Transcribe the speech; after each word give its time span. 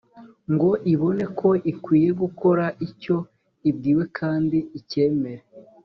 ngo 0.53 0.69
ibone 0.93 1.25
ko 1.39 1.49
ikwiye 1.71 2.09
gukora 2.21 2.65
icyo 2.87 3.17
ibwiwe 3.69 4.03
kandi 4.17 4.57
icyemere 4.79 5.43